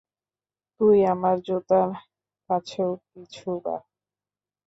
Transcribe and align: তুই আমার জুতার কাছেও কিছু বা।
তুই 0.81 0.97
আমার 1.05 1.35
জুতার 1.47 1.89
কাছেও 2.49 2.91
কিছু 3.05 3.49
বা। 3.63 3.75